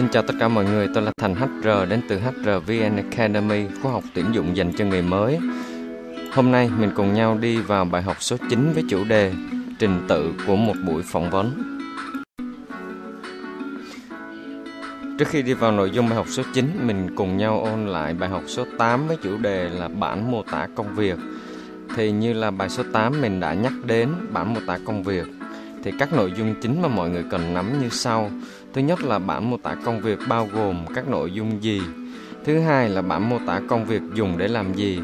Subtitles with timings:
[0.00, 3.92] Xin chào tất cả mọi người, tôi là Thành HR đến từ HRVN Academy, khóa
[3.92, 5.38] học tuyển dụng dành cho người mới.
[6.32, 9.32] Hôm nay mình cùng nhau đi vào bài học số 9 với chủ đề
[9.78, 11.62] Trình tự của một buổi phỏng vấn.
[15.18, 18.14] Trước khi đi vào nội dung bài học số 9, mình cùng nhau ôn lại
[18.14, 21.18] bài học số 8 với chủ đề là bản mô tả công việc.
[21.96, 25.26] Thì như là bài số 8 mình đã nhắc đến bản mô tả công việc
[25.84, 28.30] thì các nội dung chính mà mọi người cần nắm như sau.
[28.74, 31.82] Thứ nhất là bản mô tả công việc bao gồm các nội dung gì.
[32.44, 35.00] Thứ hai là bản mô tả công việc dùng để làm gì.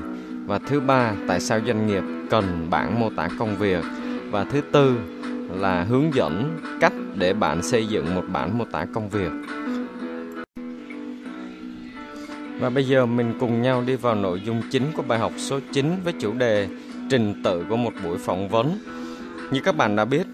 [0.46, 3.84] Và thứ ba, tại sao doanh nghiệp cần bản mô tả công việc.
[4.30, 4.96] Và thứ tư
[5.50, 9.30] là hướng dẫn cách để bạn xây dựng một bản mô tả công việc.
[12.60, 15.60] Và bây giờ mình cùng nhau đi vào nội dung chính của bài học số
[15.72, 16.68] 9 với chủ đề
[17.10, 18.78] trình tự của một buổi phỏng vấn.
[19.50, 20.26] Như các bạn đã biết,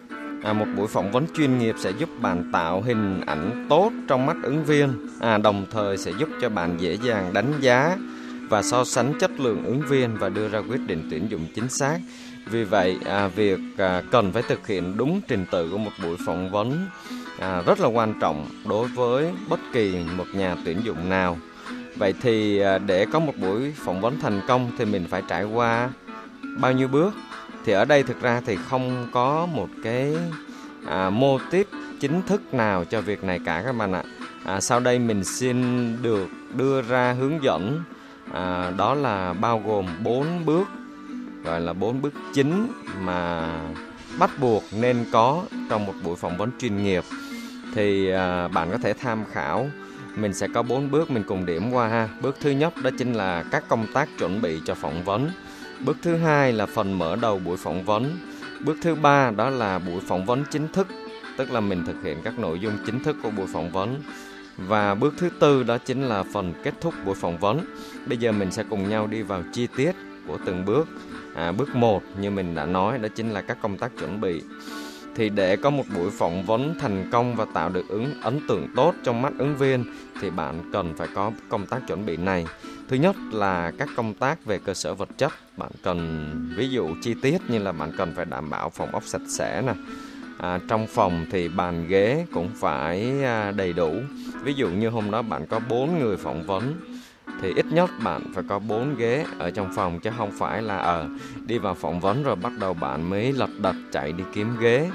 [0.43, 4.27] à, một buổi phỏng vấn chuyên nghiệp sẽ giúp bạn tạo hình ảnh tốt trong
[4.27, 4.89] mắt ứng viên.
[5.21, 7.97] À, đồng thời sẽ giúp cho bạn dễ dàng đánh giá
[8.49, 11.69] và so sánh chất lượng ứng viên và đưa ra quyết định tuyển dụng chính
[11.69, 11.99] xác.
[12.47, 16.17] Vì vậy à, việc à, cần phải thực hiện đúng trình tự của một buổi
[16.27, 16.87] phỏng vấn
[17.39, 21.39] à, rất là quan trọng đối với bất kỳ một nhà tuyển dụng nào.
[21.97, 25.45] Vậy thì à, để có một buổi phỏng vấn thành công thì mình phải trải
[25.45, 25.91] qua
[26.61, 27.15] bao nhiêu bước?
[27.65, 30.17] Thì ở đây thực ra thì không có một cái
[30.87, 31.67] à, mô típ
[32.01, 34.03] chính thức nào cho việc này cả các bạn ạ.
[34.45, 35.57] À, sau đây mình xin
[36.03, 37.83] được đưa ra hướng dẫn
[38.33, 40.69] à, đó là bao gồm 4 bước
[41.45, 42.69] gọi là bốn bước chính
[43.01, 43.51] mà
[44.19, 47.05] bắt buộc nên có trong một buổi phỏng vấn chuyên nghiệp.
[47.75, 49.67] Thì à, bạn có thể tham khảo.
[50.17, 52.09] Mình sẽ có bốn bước mình cùng điểm qua ha.
[52.21, 55.31] Bước thứ nhất đó chính là các công tác chuẩn bị cho phỏng vấn.
[55.85, 58.19] Bước thứ hai là phần mở đầu buổi phỏng vấn.
[58.65, 60.87] Bước thứ ba đó là buổi phỏng vấn chính thức,
[61.37, 64.03] tức là mình thực hiện các nội dung chính thức của buổi phỏng vấn.
[64.57, 67.61] Và bước thứ tư đó chính là phần kết thúc buổi phỏng vấn.
[68.07, 69.93] Bây giờ mình sẽ cùng nhau đi vào chi tiết
[70.27, 70.89] của từng bước.
[71.35, 74.43] À, bước 1 như mình đã nói đó chính là các công tác chuẩn bị.
[75.15, 78.69] Thì để có một buổi phỏng vấn thành công và tạo được ứng ấn tượng
[78.77, 79.85] tốt trong mắt ứng viên
[80.21, 82.47] thì bạn cần phải có công tác chuẩn bị này.
[82.93, 86.89] Thứ nhất là các công tác về cơ sở vật chất, bạn cần ví dụ
[87.03, 89.73] chi tiết như là bạn cần phải đảm bảo phòng ốc sạch sẽ nè.
[90.39, 93.95] À, trong phòng thì bàn ghế cũng phải à, đầy đủ.
[94.43, 96.75] Ví dụ như hôm đó bạn có 4 người phỏng vấn
[97.43, 100.77] thì ít nhất bạn phải có 4 ghế ở trong phòng chứ không phải là
[100.77, 101.09] ở à,
[101.47, 104.91] đi vào phỏng vấn rồi bắt đầu bạn mới lật đật chạy đi kiếm ghế.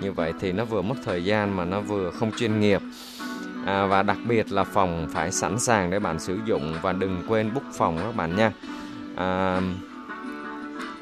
[0.00, 2.80] Như vậy thì nó vừa mất thời gian mà nó vừa không chuyên nghiệp
[3.66, 7.22] à, và đặc biệt là phòng phải sẵn sàng để bạn sử dụng và đừng
[7.28, 8.52] quên book phòng các bạn nha.
[9.16, 9.60] À,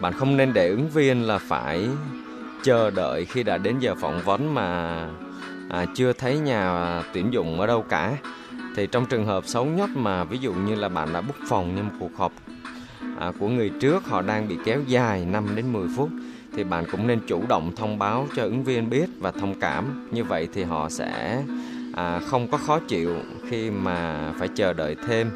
[0.01, 1.89] bạn không nên để ứng viên là phải
[2.63, 4.99] chờ đợi khi đã đến giờ phỏng vấn mà
[5.71, 8.17] à, chưa thấy nhà tuyển dụng ở đâu cả.
[8.77, 11.73] Thì trong trường hợp xấu nhất mà ví dụ như là bạn đã book phòng
[11.77, 12.33] nhưng cuộc họp
[13.19, 16.11] à, của người trước họ đang bị kéo dài 5 đến 10 phút
[16.57, 20.09] thì bạn cũng nên chủ động thông báo cho ứng viên biết và thông cảm.
[20.11, 21.43] Như vậy thì họ sẽ
[21.95, 23.15] à, không có khó chịu
[23.49, 25.31] khi mà phải chờ đợi thêm.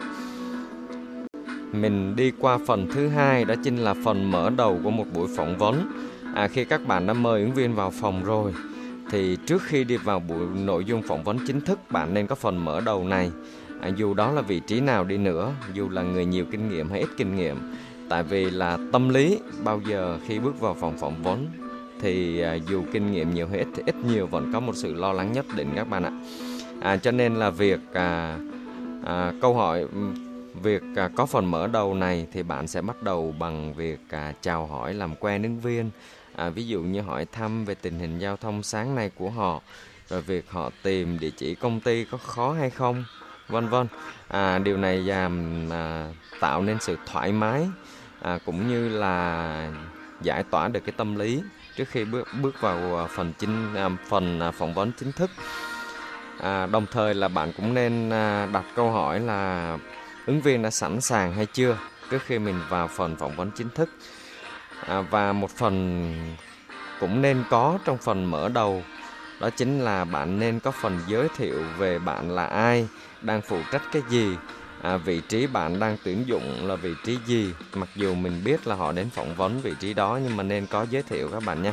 [1.72, 5.28] Mình đi qua phần thứ hai đó chính là phần mở đầu của một buổi
[5.36, 5.92] phỏng vấn.
[6.34, 8.52] À, khi các bạn đã mời ứng viên vào phòng rồi
[9.10, 12.34] thì trước khi đi vào buổi nội dung phỏng vấn chính thức bạn nên có
[12.34, 13.30] phần mở đầu này.
[13.80, 16.90] À, dù đó là vị trí nào đi nữa dù là người nhiều kinh nghiệm
[16.90, 17.56] hay ít kinh nghiệm
[18.08, 21.46] tại vì là tâm lý bao giờ khi bước vào phòng phỏng vấn
[22.00, 24.94] thì à, dù kinh nghiệm nhiều hay ít thì ít nhiều vẫn có một sự
[24.94, 26.12] lo lắng nhất định các bạn ạ
[26.84, 28.38] à, cho nên là việc à,
[29.04, 29.86] à, câu hỏi
[30.62, 34.32] việc à, có phần mở đầu này thì bạn sẽ bắt đầu bằng việc à,
[34.42, 35.90] chào hỏi làm quen ứng viên.
[36.36, 39.60] À, ví dụ như hỏi thăm về tình hình giao thông sáng nay của họ
[40.08, 43.04] rồi việc họ tìm địa chỉ công ty có khó hay không
[43.48, 43.86] vân vân.
[44.28, 47.66] À, điều này làm à, tạo nên sự thoải mái
[48.20, 49.68] à, cũng như là
[50.22, 51.42] giải tỏa được cái tâm lý
[51.76, 55.30] trước khi bước bước vào à, phần chính à, phần à, phỏng vấn chính thức
[56.40, 59.78] à, đồng thời là bạn cũng nên à, đặt câu hỏi là
[60.26, 61.78] ứng viên đã sẵn sàng hay chưa
[62.10, 63.88] trước khi mình vào phần phỏng vấn chính thức?
[64.86, 66.36] À, và một phần
[67.00, 68.82] cũng nên có trong phần mở đầu
[69.40, 72.88] đó chính là bạn nên có phần giới thiệu về bạn là ai
[73.22, 74.36] đang phụ trách cái gì
[74.84, 77.52] à, vị trí bạn đang tuyển dụng là vị trí gì.
[77.74, 80.66] Mặc dù mình biết là họ đến phỏng vấn vị trí đó nhưng mà nên
[80.66, 81.72] có giới thiệu các bạn nhé.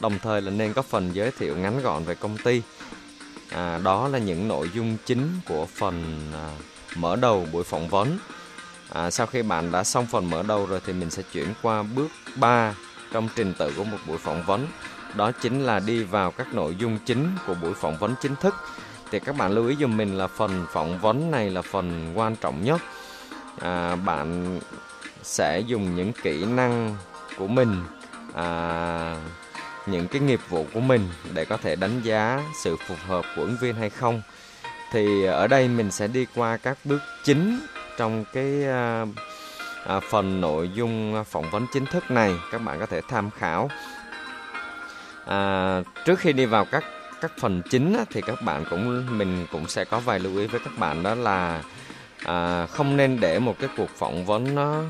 [0.00, 2.62] Đồng thời là nên có phần giới thiệu ngắn gọn về công ty
[3.50, 6.50] à, đó là những nội dung chính của phần à,
[6.96, 8.18] mở đầu buổi phỏng vấn.
[8.92, 11.82] À, sau khi bạn đã xong phần mở đầu rồi thì mình sẽ chuyển qua
[11.82, 12.74] bước 3
[13.12, 14.66] trong trình tự của một buổi phỏng vấn.
[15.14, 18.54] Đó chính là đi vào các nội dung chính của buổi phỏng vấn chính thức.
[19.10, 22.36] Thì các bạn lưu ý dùm mình là phần phỏng vấn này là phần quan
[22.36, 22.80] trọng nhất.
[23.60, 24.60] À, bạn
[25.22, 26.96] sẽ dùng những kỹ năng
[27.38, 27.82] của mình
[28.34, 29.16] à,
[29.90, 33.42] những cái nghiệp vụ của mình để có thể đánh giá sự phù hợp của
[33.42, 34.22] ứng viên hay không.
[34.92, 37.60] Thì ở đây mình sẽ đi qua các bước chính
[37.96, 39.06] trong cái à,
[39.86, 43.70] à, phần nội dung phỏng vấn chính thức này các bạn có thể tham khảo.
[45.26, 46.84] À, trước khi đi vào các
[47.20, 50.46] các phần chính á, thì các bạn cũng mình cũng sẽ có vài lưu ý
[50.46, 51.62] với các bạn đó là
[52.24, 54.82] à, không nên để một cái cuộc phỏng vấn nó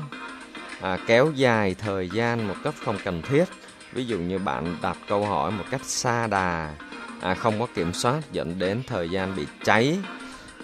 [0.81, 3.45] à, kéo dài thời gian một cách không cần thiết
[3.93, 6.73] ví dụ như bạn đặt câu hỏi một cách xa đà
[7.21, 9.99] à, không có kiểm soát dẫn đến thời gian bị cháy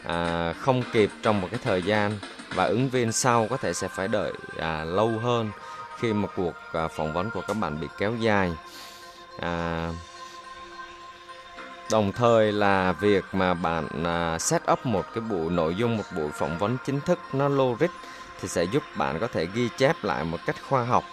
[0.03, 2.11] à, không kịp trong một cái thời gian
[2.55, 5.51] và ứng viên sau có thể sẽ phải đợi à, lâu hơn
[5.99, 8.51] khi mà cuộc à, phỏng vấn của các bạn bị kéo dài.
[9.39, 9.89] À,
[11.91, 16.03] đồng thời là việc mà bạn à, set up một cái buổi nội dung một
[16.15, 17.87] buổi phỏng vấn chính thức nó logic
[18.41, 21.03] thì sẽ giúp bạn có thể ghi chép lại một cách khoa học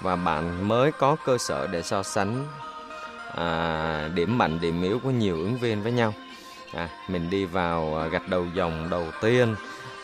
[0.00, 2.46] và bạn mới có cơ sở để so sánh
[3.34, 6.14] à, điểm mạnh điểm yếu của nhiều ứng viên với nhau.
[6.74, 9.54] À, mình đi vào à, gạch đầu dòng đầu tiên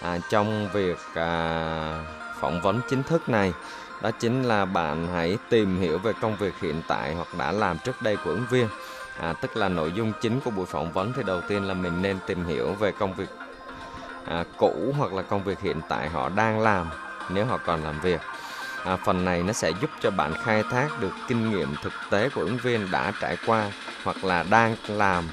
[0.02, 2.04] à, trong việc à,
[2.40, 3.52] phỏng vấn chính thức này.
[4.02, 7.78] Đó chính là bạn hãy tìm hiểu về công việc hiện tại hoặc đã làm
[7.78, 8.68] trước đây của ứng viên.
[9.20, 12.02] À, tức là nội dung chính của buổi phỏng vấn thì đầu tiên là mình
[12.02, 13.28] nên tìm hiểu về công việc
[14.26, 16.90] à, cũ hoặc là công việc hiện tại họ đang làm
[17.28, 18.20] nếu họ còn làm việc
[18.84, 22.28] à, phần này nó sẽ giúp cho bạn khai thác được kinh nghiệm thực tế
[22.28, 23.70] của ứng viên đã trải qua
[24.04, 25.24] hoặc là đang làm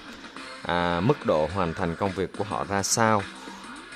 [0.65, 3.23] à, mức độ hoàn thành công việc của họ ra sao.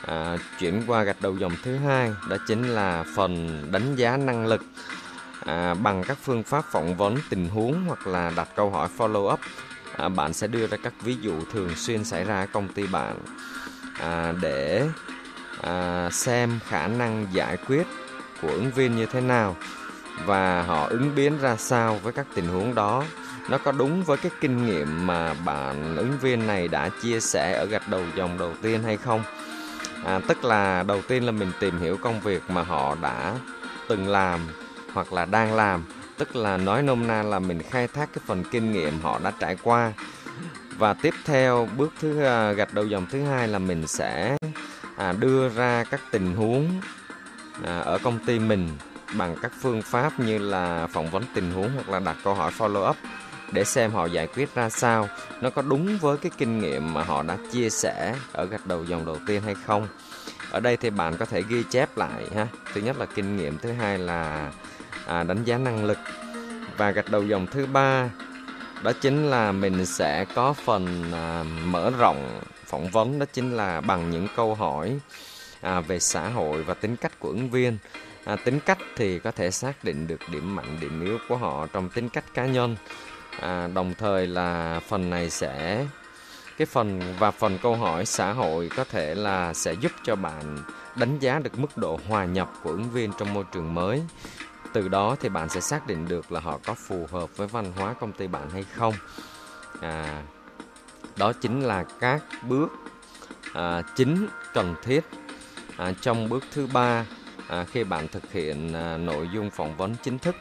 [0.05, 4.47] À, chuyển qua gạch đầu dòng thứ hai đó chính là phần đánh giá năng
[4.47, 4.61] lực.
[5.45, 9.33] À, bằng các phương pháp phỏng vấn tình huống hoặc là đặt câu hỏi follow
[9.33, 9.39] up
[9.97, 12.87] à, bạn sẽ đưa ra các ví dụ thường xuyên xảy ra ở công ty
[12.87, 13.15] bạn
[13.99, 14.87] à, để
[15.61, 17.87] à, xem khả năng giải quyết
[18.41, 19.55] của ứng viên như thế nào
[20.25, 23.03] và họ ứng biến ra sao với các tình huống đó.
[23.49, 27.53] Nó có đúng với cái kinh nghiệm mà bạn ứng viên này đã chia sẻ
[27.53, 29.23] ở gạch đầu dòng đầu tiên hay không?
[30.05, 33.35] À, tức là đầu tiên là mình tìm hiểu công việc mà họ đã
[33.87, 34.39] từng làm
[34.93, 35.83] hoặc là đang làm.
[36.17, 39.31] Tức là nói nôm na là mình khai thác cái phần kinh nghiệm họ đã
[39.39, 39.93] trải qua.
[40.77, 44.37] Và tiếp theo bước thứ à, gạch đầu dòng thứ hai là mình sẽ
[44.97, 46.81] à, đưa ra các tình huống
[47.63, 48.69] à, ở công ty mình
[49.17, 52.51] bằng các phương pháp như là phỏng vấn tình huống hoặc là đặt câu hỏi
[52.57, 52.95] follow up
[53.51, 55.09] để xem họ giải quyết ra sao
[55.41, 58.85] nó có đúng với cái kinh nghiệm mà họ đã chia sẻ ở gạch đầu
[58.85, 59.87] dòng đầu tiên hay không?
[60.51, 62.47] Ở đây thì bạn có thể ghi chép lại ha.
[62.73, 64.51] Thứ nhất là kinh nghiệm thứ hai là
[65.07, 65.97] à, đánh giá năng lực.
[66.77, 68.09] Và gạch đầu dòng thứ ba
[68.83, 73.81] đó chính là mình sẽ có phần à, mở rộng phỏng vấn đó chính là
[73.81, 74.99] bằng những câu hỏi
[75.65, 77.77] à, về xã hội và tính cách của ứng viên.
[78.25, 81.67] À, tính cách thì có thể xác định được điểm mạnh điểm yếu của họ
[81.73, 82.75] trong tính cách cá nhân.
[83.39, 85.85] À, đồng thời là phần này sẽ
[86.57, 90.57] cái phần và phần câu hỏi xã hội có thể là sẽ giúp cho bạn
[90.95, 94.01] đánh giá được mức độ hòa nhập của ứng viên trong môi trường mới.
[94.73, 97.71] Từ đó thì bạn sẽ xác định được là họ có phù hợp với văn
[97.75, 98.93] hóa công ty bạn hay không.
[99.81, 100.23] À,
[101.17, 102.69] đó chính là các bước
[103.53, 105.01] à, chính cần thiết
[105.77, 107.05] à, trong bước thứ ba
[107.47, 110.35] à, khi bạn thực hiện à, nội dung phỏng vấn chính thức.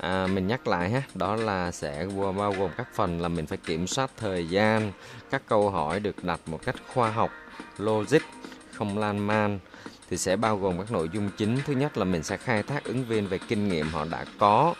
[0.00, 2.06] À, mình nhắc lại ha đó là sẽ
[2.36, 4.92] bao gồm các phần là mình phải kiểm soát thời gian
[5.30, 7.30] các câu hỏi được đặt một cách khoa học
[7.78, 8.22] logic
[8.72, 9.58] không lan man.
[10.10, 11.58] Thì sẽ bao gồm các nội dung chính.
[11.66, 14.74] Thứ nhất là mình sẽ khai thác ứng viên về kinh nghiệm họ đã có.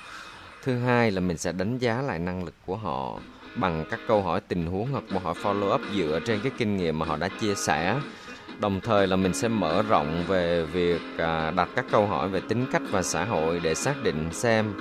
[0.63, 3.19] Thứ hai là mình sẽ đánh giá lại năng lực của họ
[3.57, 6.77] bằng các câu hỏi tình huống hoặc một hỏi follow up dựa trên cái kinh
[6.77, 8.01] nghiệm mà họ đã chia sẻ
[8.61, 12.41] đồng thời là mình sẽ mở rộng về việc à, đặt các câu hỏi về
[12.49, 14.73] tính cách và xã hội để xác định xem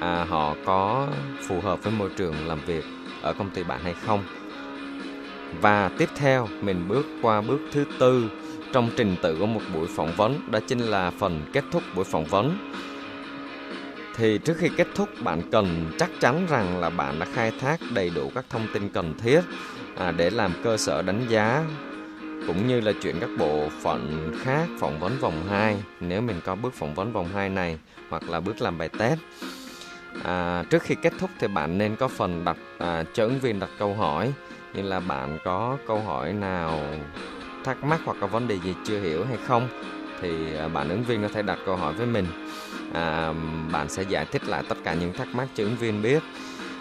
[0.00, 1.08] à, họ có
[1.48, 2.84] phù hợp với môi trường làm việc
[3.22, 4.24] ở công ty bạn hay không.
[5.60, 8.30] Và tiếp theo mình bước qua bước thứ tư
[8.72, 12.04] trong trình tự của một buổi phỏng vấn đó chính là phần kết thúc buổi
[12.04, 12.58] phỏng vấn.
[14.16, 17.80] Thì trước khi kết thúc bạn cần chắc chắn rằng là bạn đã khai thác
[17.94, 19.40] đầy đủ các thông tin cần thiết
[19.96, 21.64] à, để làm cơ sở đánh giá
[22.46, 26.54] cũng như là chuyển các bộ phận khác phỏng vấn vòng 2 nếu mình có
[26.54, 29.20] bước phỏng vấn vòng 2 này hoặc là bước làm bài test.
[30.24, 33.60] À, trước khi kết thúc thì bạn nên có phần đặt à, cho ứng viên
[33.60, 34.32] đặt câu hỏi.
[34.74, 36.80] Như là bạn có câu hỏi nào
[37.64, 39.68] thắc mắc hoặc có vấn đề gì chưa hiểu hay không
[40.20, 42.26] thì à, bạn ứng viên có thể đặt câu hỏi với mình.
[42.92, 43.34] À,
[43.72, 46.22] bạn sẽ giải thích lại tất cả những thắc mắc cho ứng viên biết.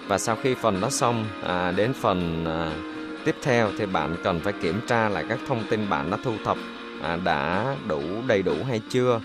[0.08, 2.72] Và sau khi phần đó xong à, đến phần à,
[3.25, 6.33] tiếp theo thì bạn cần phải kiểm tra lại các thông tin bạn đã thu
[6.43, 6.57] thập
[7.01, 9.21] à, đã đủ đầy đủ hay chưa.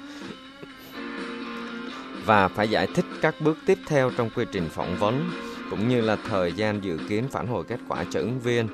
[2.24, 5.30] Và phải giải thích các bước tiếp theo trong quy trình phỏng vấn
[5.70, 8.68] cũng như là thời gian dự kiến phản hồi kết quả cho ứng viên.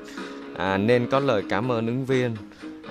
[0.56, 2.36] À, nên có lời cảm ơn ứng viên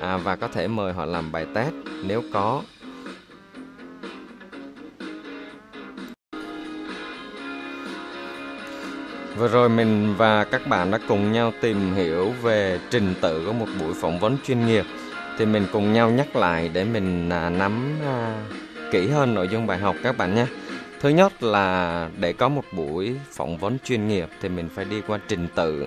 [0.02, 1.74] à, và có thể mời họ làm bài test.
[2.04, 2.62] Nếu có
[9.38, 13.54] Vừa rồi mình và các bạn đã cùng nhau tìm hiểu về trình tự của
[13.54, 14.86] một buổi phỏng vấn chuyên nghiệp
[15.38, 18.36] thì mình cùng nhau nhắc lại để mình à, nắm à,
[18.92, 20.46] kỹ hơn nội dung bài học các bạn nhé.
[21.02, 25.02] Thứ nhất là để có một buổi phỏng vấn chuyên nghiệp thì mình phải đi
[25.08, 25.86] qua trình tự.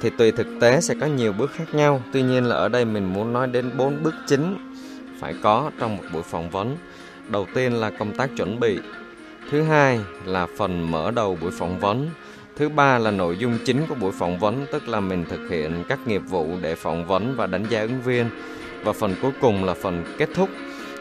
[0.00, 2.02] Thì tùy thực tế sẽ có nhiều bước khác nhau.
[2.12, 4.72] Tuy nhiên là ở đây mình muốn nói đến bốn bước chính
[5.20, 6.76] phải có trong một buổi phỏng vấn.
[7.28, 8.78] Đầu tiên là công tác chuẩn bị.
[9.50, 12.10] Thứ hai là phần mở đầu buổi phỏng vấn.
[12.56, 15.84] Thứ ba là nội dung chính của buổi phỏng vấn, tức là mình thực hiện
[15.88, 18.30] các nghiệp vụ để phỏng vấn và đánh giá ứng viên.
[18.84, 20.48] Và phần cuối cùng là phần kết thúc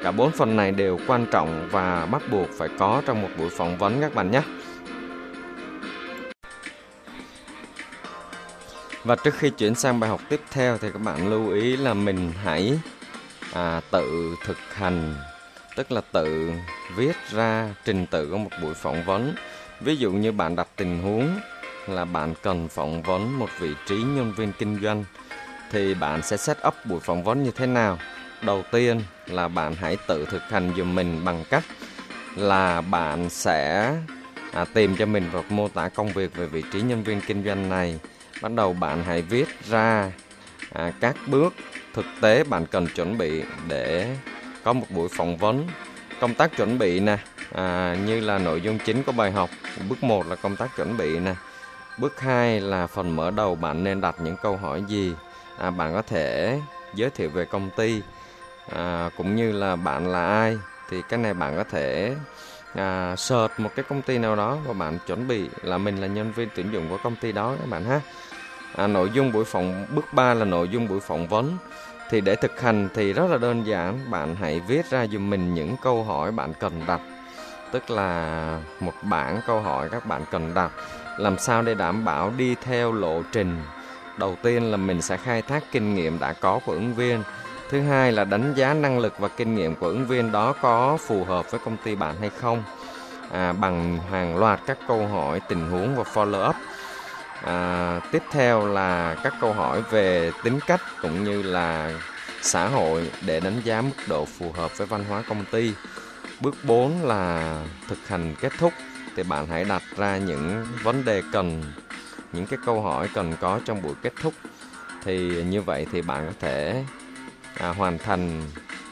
[0.03, 3.49] Cả bốn phần này đều quan trọng và bắt buộc phải có trong một buổi
[3.49, 4.41] phỏng vấn các bạn nhé.
[9.03, 11.93] Và trước khi chuyển sang bài học tiếp theo thì các bạn lưu ý là
[11.93, 12.79] mình hãy
[13.53, 15.15] à, tự thực hành,
[15.75, 16.51] tức là tự
[16.95, 19.35] viết ra trình tự của một buổi phỏng vấn.
[19.83, 21.39] Ví dụ như bạn đặt tình huống
[21.87, 25.03] là bạn cần phỏng vấn một vị trí nhân viên kinh doanh
[25.71, 27.97] thì bạn sẽ set up buổi phỏng vấn như thế nào?
[28.41, 31.63] đầu tiên là bạn hãy tự thực hành dùm mình bằng cách
[32.35, 33.93] là bạn sẽ
[34.53, 37.43] à, tìm cho mình một mô tả công việc về vị trí nhân viên kinh
[37.45, 37.99] doanh này
[38.41, 40.11] bắt đầu bạn hãy viết ra
[40.73, 41.53] à, các bước
[41.93, 44.15] thực tế bạn cần chuẩn bị để
[44.63, 45.67] có một buổi phỏng vấn
[46.19, 47.17] công tác chuẩn bị nè
[47.55, 49.49] à, như là nội dung chính của bài học
[49.89, 51.35] bước 1 là công tác chuẩn bị nè.
[51.97, 55.13] Bước 2 là phần mở đầu bạn nên đặt những câu hỏi gì?
[55.57, 56.59] À, bạn có thể
[56.93, 58.01] giới thiệu về công ty.
[58.75, 60.57] À, cũng như là bạn là ai?
[60.89, 62.15] Thì cái này bạn có thể
[62.75, 66.07] à, search một cái công ty nào đó và bạn chuẩn bị là mình là
[66.07, 68.01] nhân viên tuyển dụng của công ty đó các bạn ha.
[68.75, 71.57] À, nội dung buổi phỏng bước 3 là nội dung buổi phỏng vấn.
[72.09, 75.53] Thì để thực hành thì rất là đơn giản bạn hãy viết ra giùm mình
[75.53, 77.01] những câu hỏi bạn cần đặt
[77.71, 80.71] tức là một bảng câu hỏi các bạn cần đặt
[81.17, 83.61] làm sao để đảm bảo đi theo lộ trình
[84.17, 87.23] đầu tiên là mình sẽ khai thác kinh nghiệm đã có của ứng viên
[87.71, 90.97] Thứ hai là đánh giá năng lực và kinh nghiệm của ứng viên đó có
[90.97, 92.63] phù hợp với công ty bạn hay không
[93.31, 96.55] à, bằng hàng loạt các câu hỏi tình huống và follow up.
[97.43, 101.93] À, tiếp theo là các câu hỏi về tính cách cũng như là
[102.41, 105.73] xã hội để đánh giá mức độ phù hợp với văn hóa công ty.
[106.41, 107.57] Bước 4 là
[107.87, 108.73] thực hành kết thúc.
[109.15, 111.63] Thì bạn hãy đặt ra những vấn đề cần
[112.33, 114.33] những cái câu hỏi cần có trong buổi kết thúc.
[115.03, 116.83] Thì như vậy thì bạn có thể
[117.57, 118.41] à, hoàn thành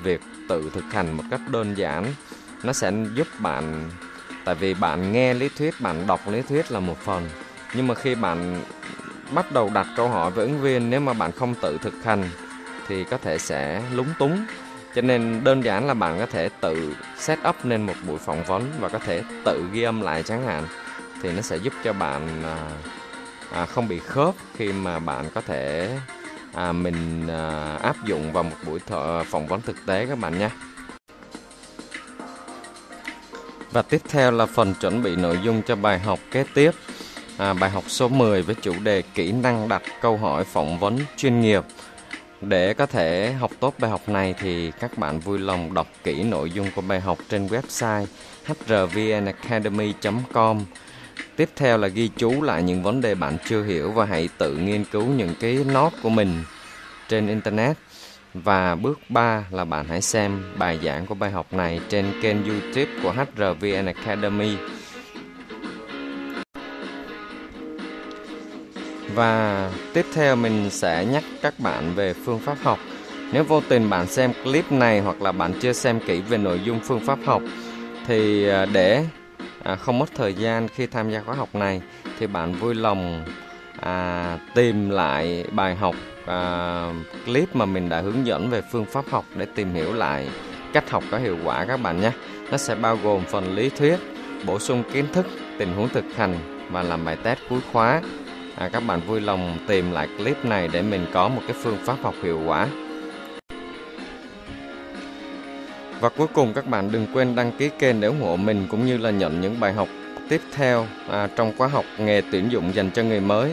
[0.04, 2.14] việc tự thực hành một cách đơn giản.
[2.64, 3.90] Nó sẽ giúp bạn
[4.46, 7.30] tại vì bạn nghe lý thuyết bạn đọc lý thuyết là một phần.
[7.74, 8.62] Nhưng mà khi bạn
[9.32, 12.30] bắt đầu đặt câu hỏi với ứng viên nếu mà bạn không tự thực hành
[12.88, 14.46] thì có thể sẽ lúng túng
[14.96, 18.44] cho nên đơn giản là bạn có thể tự set up nên một buổi phỏng
[18.44, 20.64] vấn và có thể tự ghi âm lại chẳng hạn
[21.22, 22.58] thì nó sẽ giúp cho bạn à,
[23.52, 25.98] à, không bị khớp khi mà bạn có thể
[26.54, 30.40] à, mình à, áp dụng vào một buổi thợ phỏng vấn thực tế các bạn
[30.40, 30.50] nhé.
[33.72, 36.72] Và tiếp theo là phần chuẩn bị nội dung cho bài học kế tiếp.
[37.38, 41.00] À, bài học số 10 với chủ đề kỹ năng đặt câu hỏi phỏng vấn
[41.18, 41.64] chuyên nghiệp.
[42.42, 46.24] Để có thể học tốt bài học này thì các bạn vui lòng đọc kỹ
[46.24, 48.06] nội dung của bài học trên website
[48.46, 50.66] hrvnacademy.com
[51.36, 54.58] Tiếp theo là ghi chú lại những vấn đề bạn chưa hiểu và hãy tự
[54.58, 56.44] nghiên cứu những cái nốt của mình
[57.08, 57.78] trên internet.
[58.34, 62.46] Và bước 3 là bạn hãy xem bài giảng của bài học này trên kênh
[62.46, 64.56] YouTube của HRVN Academy.
[69.16, 72.80] Và tiếp theo mình sẽ nhắc các bạn về phương pháp học.
[73.32, 76.62] Nếu vô tình bạn xem clip này hoặc là bạn chưa xem kỹ về nội
[76.64, 77.42] dung phương pháp học
[78.10, 79.06] thì à, để
[79.64, 81.82] à, không mất thời gian khi tham gia khóa học này
[82.20, 83.26] thì bạn vui lòng
[83.80, 86.94] à, tìm lại bài học à,
[87.26, 90.30] clip mà mình đã hướng dẫn về phương pháp học để tìm hiểu lại
[90.74, 92.12] cách học có hiệu quả các bạn nhé
[92.52, 93.98] nó sẽ bao gồm phần lý thuyết
[94.46, 95.26] bổ sung kiến thức
[95.58, 96.36] tình huống thực hành
[96.72, 98.02] và làm bài test cuối khóa
[98.60, 101.78] à, các bạn vui lòng tìm lại clip này để mình có một cái phương
[101.86, 102.68] pháp học hiệu quả
[106.00, 108.86] Và cuối cùng các bạn đừng quên đăng ký kênh để ủng hộ mình cũng
[108.86, 109.88] như là nhận những bài học
[110.30, 113.52] tiếp theo à, trong khóa học nghề tuyển dụng dành cho người mới.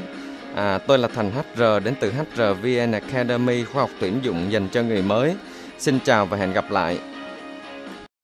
[0.55, 4.83] À, tôi là Thành HR đến từ hrvn Academy khoa học tuyển dụng dành cho
[4.83, 5.37] người mới.
[5.79, 6.99] Xin chào và hẹn gặp lại.